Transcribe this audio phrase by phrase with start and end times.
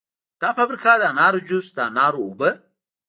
[0.41, 2.49] دا فابریکه د انارو جوس، د انارو اوبه